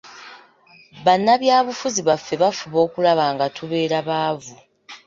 [1.05, 4.55] Bannabyabufuzi baffe bafuba okulaba nga tubeera baavu.